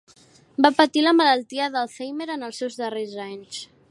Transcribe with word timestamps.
Va 0.65 0.71
patir 0.79 1.03
la 1.07 1.13
malaltia 1.17 1.69
d'Alzheimer 1.77 2.29
en 2.39 2.49
els 2.49 2.65
seus 2.65 2.81
darrers 2.83 3.17
anys. 3.29 3.63